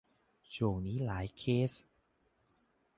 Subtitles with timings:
[0.55, 1.71] ช่วงนี้หลายเคส